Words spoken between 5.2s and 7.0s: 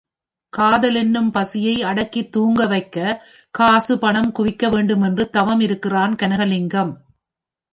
தவம் இருக்கிறான் கனகலிங்கம்.